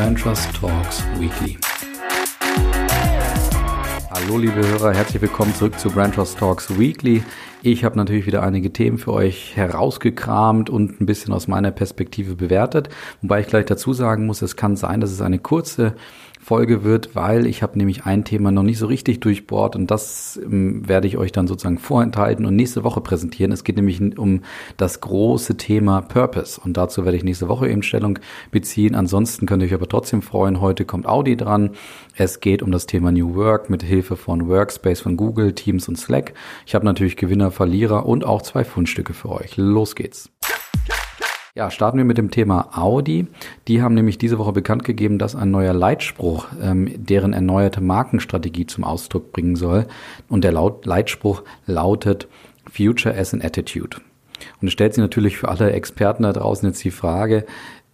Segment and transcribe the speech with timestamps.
[0.00, 1.58] Brand Trust Talks Weekly.
[4.10, 7.22] Hallo liebe Hörer, herzlich willkommen zurück zu Brand Trust Talks Weekly.
[7.60, 12.34] Ich habe natürlich wieder einige Themen für euch herausgekramt und ein bisschen aus meiner Perspektive
[12.34, 12.88] bewertet.
[13.20, 15.92] Wobei ich gleich dazu sagen muss, es kann sein, dass es eine kurze
[16.42, 20.40] Folge wird, weil ich habe nämlich ein Thema noch nicht so richtig durchbohrt und das
[20.42, 23.52] ähm, werde ich euch dann sozusagen vorenthalten und nächste Woche präsentieren.
[23.52, 24.40] Es geht nämlich um
[24.78, 28.18] das große Thema Purpose und dazu werde ich nächste Woche eben Stellung
[28.50, 28.94] beziehen.
[28.94, 31.70] Ansonsten könnt ihr euch aber trotzdem freuen, heute kommt Audi dran.
[32.16, 35.96] Es geht um das Thema New Work mit Hilfe von Workspace von Google, Teams und
[35.96, 36.32] Slack.
[36.64, 39.58] Ich habe natürlich Gewinner, Verlierer und auch zwei Fundstücke für euch.
[39.58, 40.30] Los geht's.
[41.56, 43.26] Ja, starten wir mit dem Thema Audi.
[43.66, 48.66] Die haben nämlich diese Woche bekannt gegeben, dass ein neuer Leitspruch ähm, deren erneuerte Markenstrategie
[48.66, 49.86] zum Ausdruck bringen soll.
[50.28, 52.28] Und der Laut Leitspruch lautet
[52.70, 53.96] Future as an Attitude.
[54.60, 57.44] Und es stellt sich natürlich für alle Experten da draußen jetzt die Frage,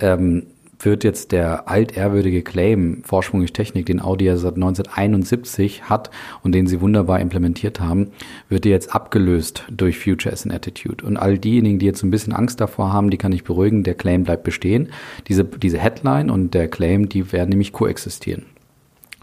[0.00, 6.10] ähm, wird jetzt der altehrwürdige Claim Vorsprung durch Technik, den Audi ja seit 1971 hat
[6.42, 8.10] und den sie wunderbar implementiert haben,
[8.48, 11.04] wird jetzt abgelöst durch Future as an Attitude.
[11.04, 13.94] Und all diejenigen, die jetzt ein bisschen Angst davor haben, die kann ich beruhigen, der
[13.94, 14.88] Claim bleibt bestehen.
[15.28, 18.46] Diese, diese Headline und der Claim, die werden nämlich koexistieren.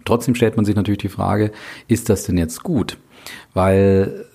[0.06, 1.52] Trotzdem stellt man sich natürlich die Frage,
[1.88, 2.98] ist das denn jetzt gut?
[3.54, 4.26] Weil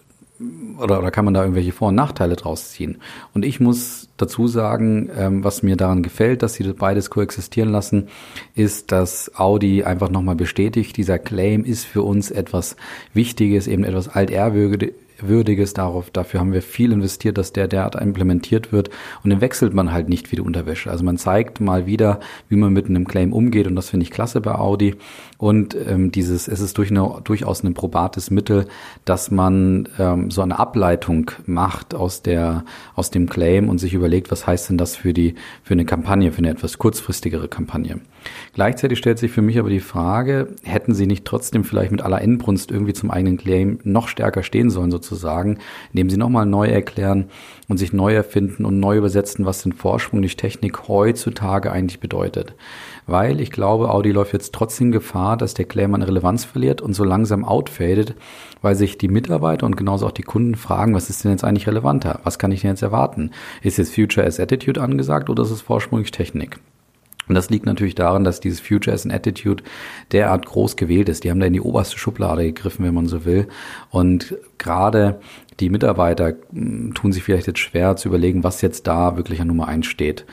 [0.79, 2.99] oder, oder kann man da irgendwelche Vor- und Nachteile draus ziehen?
[3.35, 8.09] Und ich muss dazu sagen, ähm, was mir daran gefällt, dass sie beides koexistieren lassen,
[8.55, 12.77] ist, dass Audi einfach nochmal bestätigt, dieser Claim ist für uns etwas
[13.15, 16.11] Wichtiges, eben etwas altehrwürdiges Würdiges darauf.
[16.11, 18.91] Dafür haben wir viel investiert, dass der derart implementiert wird.
[19.23, 20.91] Und den wechselt man halt nicht wie die Unterwäsche.
[20.91, 23.67] Also man zeigt mal wieder, wie man mit einem Claim umgeht.
[23.67, 24.97] Und das finde ich klasse bei Audi.
[25.39, 28.67] Und ähm, dieses, es ist durch eine, durchaus ein probates Mittel,
[29.05, 34.31] dass man ähm, so eine Ableitung macht aus der, aus dem Claim und sich überlegt,
[34.31, 38.01] was heißt denn das für die, für eine Kampagne, für eine etwas kurzfristigere Kampagne.
[38.55, 42.21] Gleichzeitig stellt sich für mich aber die Frage, hätten sie nicht trotzdem vielleicht mit aller
[42.21, 45.08] Inbrunst irgendwie zum eigenen Claim noch stärker stehen sollen, sozusagen,
[45.93, 47.27] indem sie nochmal neu erklären
[47.69, 52.55] und sich neu erfinden und neu übersetzen, was denn Vorsprung durch Technik heutzutage eigentlich bedeutet.
[53.07, 56.95] Weil ich glaube, Audi läuft jetzt trotzdem Gefahr, dass der Claim an Relevanz verliert und
[56.95, 58.15] so langsam outfadet,
[58.63, 61.67] weil sich die Mitarbeiter und genauso auch die Kunden fragen, was ist denn jetzt eigentlich
[61.67, 62.21] relevanter?
[62.25, 63.31] Was kann ich denn jetzt erwarten?
[63.63, 66.59] Ist jetzt Future as Attitude angesagt oder ist es Vorsprung durch Technik?
[67.29, 69.63] Und das liegt natürlich daran, dass dieses Future as an Attitude
[70.13, 71.25] derart groß gewählt ist.
[71.25, 73.49] Die haben da in die oberste Schublade gegriffen, wenn man so will.
[73.91, 75.21] Und gerade
[75.61, 79.49] die Mitarbeiter hm, tun sich vielleicht jetzt schwer zu überlegen, was jetzt da wirklich an
[79.49, 80.25] Nummer eins steht.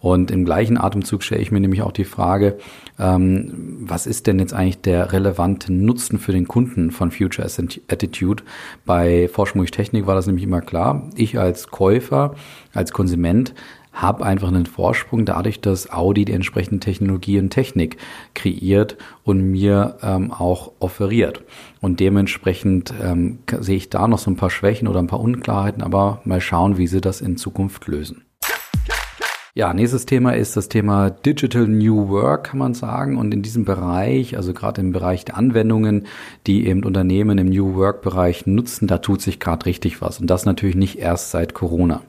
[0.00, 2.58] Und im gleichen Atemzug stelle ich mir nämlich auch die Frage,
[3.00, 7.58] ähm, was ist denn jetzt eigentlich der relevante Nutzen für den Kunden von Future as
[7.58, 8.44] Attitude?
[8.86, 11.10] Bei Forschung durch Technik war das nämlich immer klar.
[11.16, 12.36] Ich als Käufer,
[12.72, 13.54] als Konsument
[13.92, 17.96] habe einfach einen Vorsprung dadurch, dass Audi die entsprechende Technologie und Technik
[18.34, 21.42] kreiert und mir ähm, auch offeriert.
[21.80, 25.82] Und dementsprechend ähm, sehe ich da noch so ein paar Schwächen oder ein paar Unklarheiten,
[25.82, 28.22] aber mal schauen, wie sie das in Zukunft lösen.
[29.58, 33.16] Ja, nächstes Thema ist das Thema Digital New Work, kann man sagen.
[33.16, 36.06] Und in diesem Bereich, also gerade im Bereich der Anwendungen,
[36.46, 40.20] die eben Unternehmen im New Work Bereich nutzen, da tut sich gerade richtig was.
[40.20, 42.02] Und das natürlich nicht erst seit Corona.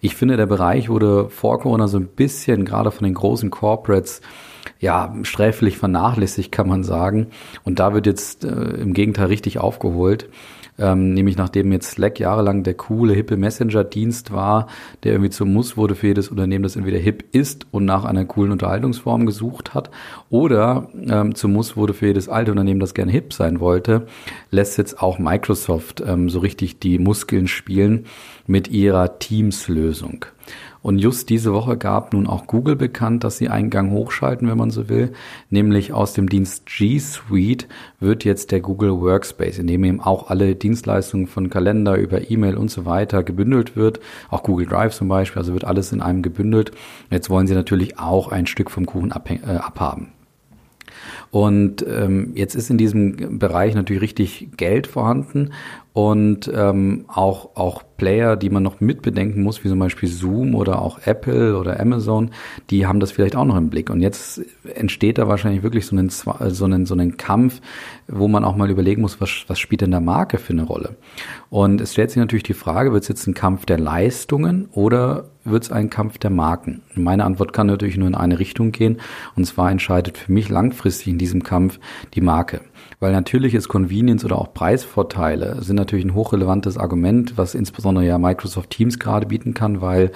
[0.00, 4.20] Ich finde, der Bereich wurde vor Corona so ein bisschen gerade von den großen Corporates
[4.80, 7.28] ja, sträflich vernachlässigt, kann man sagen.
[7.64, 10.28] Und da wird jetzt äh, im Gegenteil richtig aufgeholt.
[10.78, 14.68] Ähm, nämlich nachdem jetzt Slack jahrelang der coole, hippe Messenger-Dienst war,
[15.02, 18.24] der irgendwie zum Muss wurde für jedes Unternehmen, das entweder hip ist und nach einer
[18.24, 19.90] coolen Unterhaltungsform gesucht hat,
[20.30, 24.06] oder ähm, zum Muss wurde für jedes alte Unternehmen, das gerne hip sein wollte,
[24.52, 28.06] lässt jetzt auch Microsoft ähm, so richtig die Muskeln spielen
[28.46, 30.26] mit ihrer Teams-Lösung.
[30.82, 34.58] Und just diese Woche gab nun auch Google bekannt, dass sie einen Gang hochschalten, wenn
[34.58, 35.12] man so will.
[35.50, 37.66] Nämlich aus dem Dienst G Suite
[38.00, 42.56] wird jetzt der Google Workspace, in dem eben auch alle Dienstleistungen von Kalender über E-Mail
[42.56, 44.00] und so weiter gebündelt wird.
[44.30, 46.72] Auch Google Drive zum Beispiel, also wird alles in einem gebündelt.
[47.10, 50.12] Jetzt wollen sie natürlich auch ein Stück vom Kuchen äh, abhaben.
[51.30, 55.50] Und ähm, jetzt ist in diesem Bereich natürlich richtig Geld vorhanden
[55.98, 60.80] und ähm, auch, auch Player, die man noch mitbedenken muss, wie zum Beispiel Zoom oder
[60.80, 62.30] auch Apple oder Amazon,
[62.70, 63.90] die haben das vielleicht auch noch im Blick.
[63.90, 64.40] Und jetzt
[64.74, 67.60] entsteht da wahrscheinlich wirklich so ein, so ein, so ein Kampf,
[68.06, 70.94] wo man auch mal überlegen muss, was, was spielt denn der Marke für eine Rolle?
[71.50, 75.24] Und es stellt sich natürlich die Frage, wird es jetzt ein Kampf der Leistungen oder
[75.50, 76.82] wird es ein Kampf der Marken?
[76.94, 79.00] Meine Antwort kann natürlich nur in eine Richtung gehen.
[79.36, 81.78] Und zwar entscheidet für mich langfristig in diesem Kampf
[82.14, 82.60] die Marke.
[83.00, 88.18] Weil natürlich ist Convenience oder auch Preisvorteile sind natürlich ein hochrelevantes Argument, was insbesondere ja
[88.18, 90.12] Microsoft Teams gerade bieten kann, weil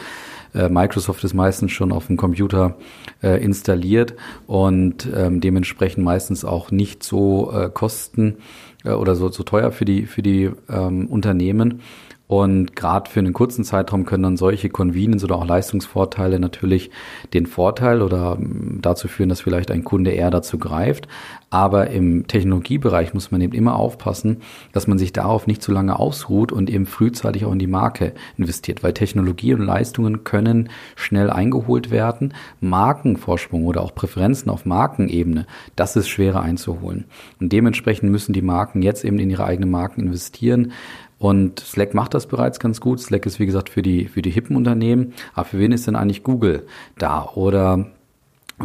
[0.55, 2.76] Äh, Microsoft ist meistens schon auf dem Computer
[3.23, 4.14] äh, installiert
[4.46, 8.37] und ähm, dementsprechend meistens auch nicht so äh, kosten
[8.85, 11.81] äh, oder so, so teuer für die, für die ähm, Unternehmen.
[12.29, 16.91] Und gerade für einen kurzen Zeitraum können dann solche Convenience oder auch Leistungsvorteile natürlich
[17.35, 21.09] den Vorteil oder ähm, dazu führen, dass vielleicht ein Kunde eher dazu greift.
[21.51, 24.39] Aber im Technologiebereich muss man eben immer aufpassen,
[24.73, 28.15] dass man sich darauf nicht zu lange ausruht und eben frühzeitig auch in die Marke
[28.39, 32.33] investiert, weil Technologie und Leistungen können schnell eingeholt werden.
[32.63, 35.47] Markenvorsprung oder auch Präferenzen auf Markenebene,
[35.77, 37.05] das ist schwerer einzuholen.
[37.39, 40.73] Und dementsprechend müssen die Marken jetzt eben in ihre eigenen Marken investieren.
[41.23, 42.99] Und Slack macht das bereits ganz gut.
[42.99, 45.15] Slack ist, wie gesagt, für die, für die hippen Unternehmen.
[45.35, 46.67] Aber für wen ist denn eigentlich Google
[46.99, 47.31] da?
[47.37, 47.93] Oder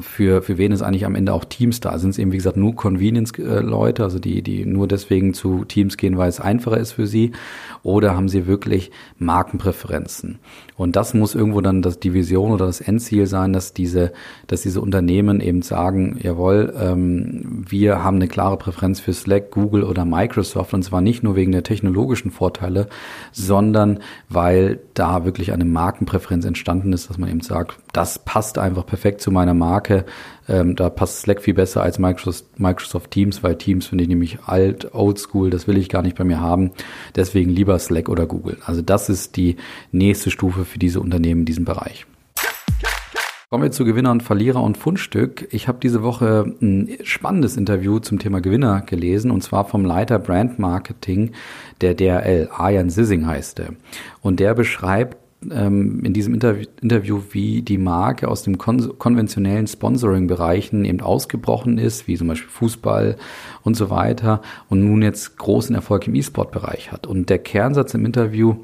[0.02, 1.98] für, für wen ist eigentlich am Ende auch Teams da?
[1.98, 6.18] Sind es eben, wie gesagt, nur Convenience-Leute, also die, die nur deswegen zu Teams gehen,
[6.18, 7.32] weil es einfacher ist für sie?
[7.84, 10.40] Oder haben sie wirklich Markenpräferenzen?
[10.76, 14.14] Und das muss irgendwo dann das die Vision oder das Endziel sein, dass diese,
[14.46, 19.84] dass diese Unternehmen eben sagen, jawohl, ähm, wir haben eine klare Präferenz für Slack, Google
[19.84, 22.88] oder Microsoft und zwar nicht nur wegen der technologischen Vorteile,
[23.32, 24.00] sondern
[24.30, 29.22] weil da wirklich eine Markenpräferenz entstanden ist, dass man eben sagt, das passt einfach perfekt
[29.22, 29.87] zu meiner Marke.
[30.50, 34.40] Ähm, da passt Slack viel besser als Microsoft, Microsoft Teams, weil Teams finde ich nämlich
[34.46, 36.72] alt, oldschool, das will ich gar nicht bei mir haben.
[37.16, 38.58] Deswegen lieber Slack oder Google.
[38.66, 39.58] Also das ist die
[39.92, 42.06] nächste Stufe für diese Unternehmen in diesem Bereich.
[43.50, 45.48] Kommen wir zu Gewinner und Verlierer und Fundstück.
[45.52, 50.20] Ich habe diese Woche ein spannendes Interview zum Thema Gewinner gelesen und zwar vom Leiter
[50.20, 51.32] Brand Marketing
[51.80, 53.70] der DRL, Arjan Sissing heißt er.
[54.22, 55.16] Und der beschreibt
[55.52, 61.78] ähm, in diesem Interview, Interview, wie die Marke aus dem kon konventionellen Sponsoring-Bereichen eben ausgebrochen
[61.78, 63.18] ist, wie zum Beispiel Fußball
[63.64, 67.06] und so weiter und nun jetzt großen Erfolg im E-Sport-Bereich hat.
[67.06, 68.56] Und der Kernsatz im Interview,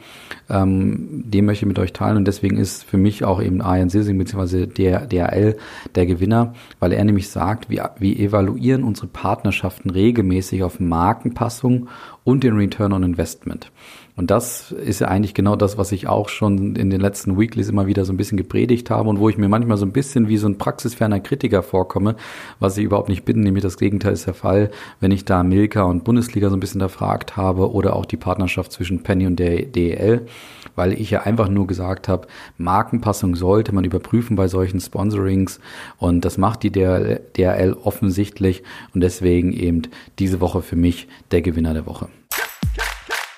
[0.50, 3.90] ähm, den möchte ich mit euch teilen und deswegen ist für mich auch eben Arjen
[3.90, 4.66] Sissing bzw.
[4.66, 5.58] der DRL
[5.94, 11.88] der Gewinner, weil er nämlich sagt, wir, wir evaluieren unsere Partnerschaften regelmäßig auf Markenpassung
[12.24, 13.72] und den Return on Investment.
[14.16, 17.70] Und das ist ja eigentlich genau das, was ich auch schon in den letzten Weeklies
[17.70, 20.28] immer wieder so ein bisschen gepredigt habe und wo ich mir manchmal so ein bisschen
[20.28, 22.16] wie so ein praxisferner Kritiker vorkomme,
[22.60, 23.40] was ich überhaupt nicht bin.
[23.40, 26.82] Nämlich das Gegenteil ist der Fall, wenn ich da Milka und Bundesliga so ein bisschen
[26.82, 30.28] erfragt habe oder auch die Partnerschaft zwischen Penny und der DEL,
[30.76, 32.28] weil ich ja einfach nur gesagt habe,
[32.60, 35.60] Markenpassung sollte man überprüfen bei solchen Sponsorings
[35.98, 38.62] und das macht die DRL offensichtlich
[38.94, 39.82] und deswegen eben
[40.20, 42.10] diese Woche für mich der Gewinner der Woche.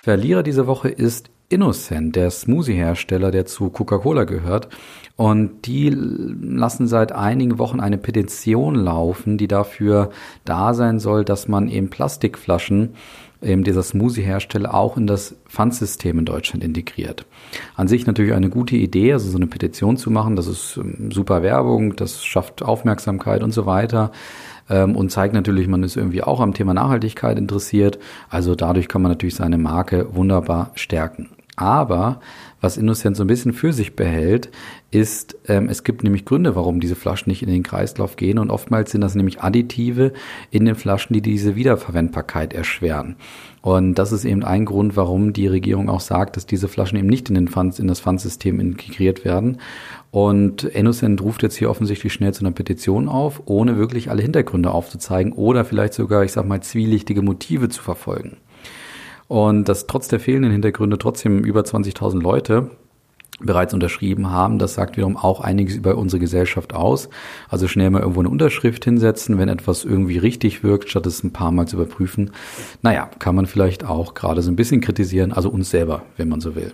[0.05, 4.69] Verlierer diese Woche ist Innocent, der Smoothie-Hersteller, der zu Coca-Cola gehört.
[5.15, 10.11] Und die lassen seit einigen Wochen eine Petition laufen, die dafür
[10.43, 12.93] da sein soll, dass man eben Plastikflaschen
[13.41, 17.25] eben dieser Smoothie-Hersteller auch in das Pfandsystem in Deutschland integriert.
[17.75, 21.11] An sich natürlich eine gute Idee, also so eine Petition zu machen, das ist ähm,
[21.11, 24.11] super Werbung, das schafft Aufmerksamkeit und so weiter
[24.69, 27.99] ähm, und zeigt natürlich, man ist irgendwie auch am Thema Nachhaltigkeit interessiert.
[28.29, 31.29] Also dadurch kann man natürlich seine Marke wunderbar stärken.
[31.55, 32.19] Aber
[32.59, 34.49] was Innocent so ein bisschen für sich behält,
[34.91, 38.39] ist, ähm, es gibt nämlich Gründe, warum diese Flaschen nicht in den Kreislauf gehen.
[38.39, 40.13] Und oftmals sind das nämlich Additive
[40.51, 43.15] in den Flaschen, die diese Wiederverwendbarkeit erschweren.
[43.61, 47.07] Und das ist eben ein Grund, warum die Regierung auch sagt, dass diese Flaschen eben
[47.07, 49.59] nicht in, den Funds, in das Pfandsystem integriert werden.
[50.11, 54.71] Und Innocent ruft jetzt hier offensichtlich schnell zu einer Petition auf, ohne wirklich alle Hintergründe
[54.71, 58.37] aufzuzeigen oder vielleicht sogar, ich sag mal, zwielichtige Motive zu verfolgen.
[59.27, 62.69] Und dass trotz der fehlenden Hintergründe trotzdem über 20.000 Leute
[63.39, 64.59] bereits unterschrieben haben.
[64.59, 67.09] Das sagt wiederum auch einiges über unsere Gesellschaft aus.
[67.49, 71.33] Also schnell mal irgendwo eine Unterschrift hinsetzen, wenn etwas irgendwie richtig wirkt, statt es ein
[71.33, 72.31] paar Mal zu überprüfen.
[72.81, 76.39] Naja, kann man vielleicht auch gerade so ein bisschen kritisieren, also uns selber, wenn man
[76.39, 76.73] so will.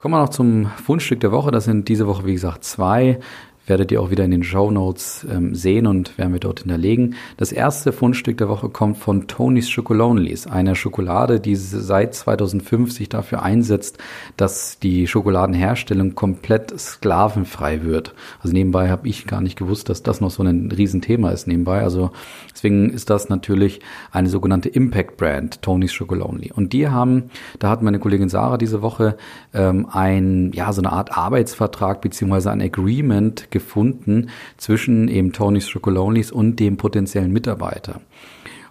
[0.00, 1.52] Kommen wir noch zum Fundstück der Woche.
[1.52, 3.20] Das sind diese Woche, wie gesagt, zwei
[3.66, 7.14] werdet ihr auch wieder in den Show Notes ähm, sehen und werden wir dort hinterlegen.
[7.36, 13.08] Das erste Fundstück der Woche kommt von Tony's Chocolonelys, einer Schokolade, die seit 2005 sich
[13.08, 13.98] dafür einsetzt,
[14.36, 18.14] dass die Schokoladenherstellung komplett sklavenfrei wird.
[18.42, 21.82] Also nebenbei habe ich gar nicht gewusst, dass das noch so ein Riesenthema ist nebenbei.
[21.82, 22.10] Also
[22.52, 26.50] deswegen ist das natürlich eine sogenannte Impact Brand, Tony's Chocolonely.
[26.52, 29.16] Und die haben, da hat meine Kollegin Sarah diese Woche
[29.54, 36.32] ähm, ein, ja, so eine Art Arbeitsvertrag beziehungsweise ein Agreement gefunden zwischen eben Tony's Chocolonelys
[36.32, 38.00] und dem potenziellen Mitarbeiter.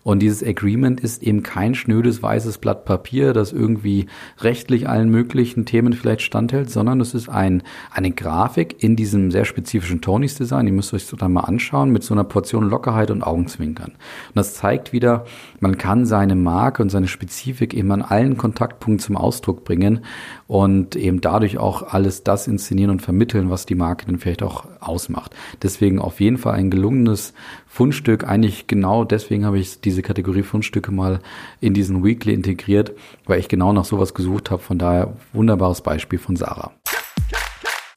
[0.03, 4.07] Und dieses Agreement ist eben kein schnödes weißes Blatt Papier, das irgendwie
[4.39, 9.45] rechtlich allen möglichen Themen vielleicht standhält, sondern es ist ein, eine Grafik in diesem sehr
[9.45, 10.65] spezifischen Tonys Design.
[10.65, 13.91] Die müsst ihr euch so dann mal anschauen mit so einer Portion Lockerheit und Augenzwinkern.
[13.91, 15.25] Und das zeigt wieder,
[15.59, 20.01] man kann seine Marke und seine Spezifik eben an allen Kontaktpunkten zum Ausdruck bringen
[20.47, 24.65] und eben dadurch auch alles das inszenieren und vermitteln, was die Marke dann vielleicht auch
[24.81, 25.35] ausmacht.
[25.61, 27.33] Deswegen auf jeden Fall ein gelungenes
[27.67, 28.27] Fundstück.
[28.27, 31.19] Eigentlich genau deswegen habe ich diese Kategorie Fundstücke mal
[31.59, 32.91] in diesen Weekly integriert,
[33.25, 34.61] weil ich genau nach sowas gesucht habe.
[34.61, 36.71] Von daher wunderbares Beispiel von Sarah.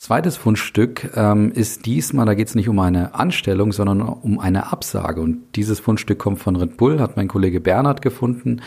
[0.05, 4.71] Zweites Fundstück ähm, ist diesmal, da geht es nicht um eine Anstellung, sondern um eine
[4.71, 5.23] Absage.
[5.23, 8.61] Und dieses Fundstück kommt von Red Bull, hat mein Kollege Bernhard gefunden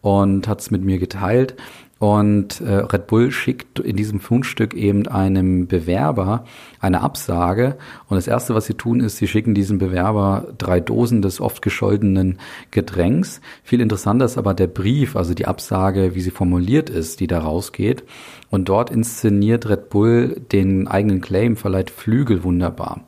[0.00, 1.54] und hat es mit mir geteilt.
[2.00, 6.46] Und äh, Red Bull schickt in diesem Fundstück eben einem Bewerber
[6.80, 7.76] eine Absage.
[8.08, 11.60] Und das Erste, was sie tun, ist, sie schicken diesem Bewerber drei Dosen des oft
[11.60, 12.38] gescholtenen
[12.70, 13.42] Getränks.
[13.62, 17.40] Viel interessanter ist aber der Brief, also die Absage, wie sie formuliert ist, die da
[17.40, 18.02] rausgeht.
[18.48, 23.02] Und dort inszeniert Red Bull den eigenen Claim, verleiht Flügel wunderbar.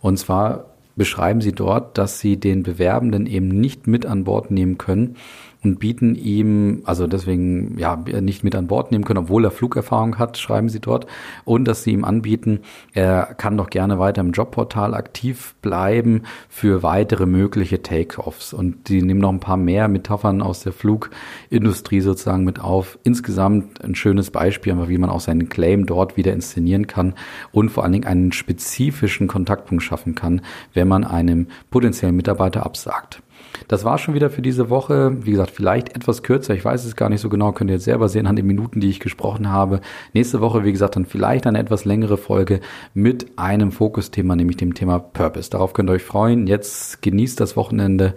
[0.00, 4.78] Und zwar beschreiben sie dort, dass sie den Bewerbenden eben nicht mit an Bord nehmen
[4.78, 5.16] können,
[5.62, 10.18] und bieten ihm, also deswegen ja nicht mit an Bord nehmen können, obwohl er Flugerfahrung
[10.18, 11.06] hat, schreiben sie dort,
[11.44, 12.60] und dass sie ihm anbieten,
[12.94, 18.54] er kann doch gerne weiter im Jobportal aktiv bleiben für weitere mögliche Take-offs.
[18.54, 22.98] Und die nehmen noch ein paar mehr Metaphern aus der Flugindustrie sozusagen mit auf.
[23.02, 27.14] Insgesamt ein schönes Beispiel, wie man auch seinen Claim dort wieder inszenieren kann
[27.52, 30.40] und vor allen Dingen einen spezifischen Kontaktpunkt schaffen kann,
[30.72, 33.22] wenn man einem potenziellen Mitarbeiter absagt.
[33.68, 35.16] Das war schon wieder für diese Woche.
[35.24, 36.54] Wie gesagt, vielleicht etwas kürzer.
[36.54, 37.52] Ich weiß es gar nicht so genau.
[37.52, 39.80] Könnt ihr jetzt selber sehen an den Minuten, die ich gesprochen habe.
[40.12, 42.60] Nächste Woche, wie gesagt, dann vielleicht eine etwas längere Folge
[42.94, 45.50] mit einem Fokusthema, nämlich dem Thema Purpose.
[45.50, 46.46] Darauf könnt ihr euch freuen.
[46.46, 48.14] Jetzt genießt das Wochenende.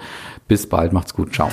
[0.48, 0.94] Bis bald.
[0.94, 1.34] Macht's gut.
[1.34, 1.50] Ciao.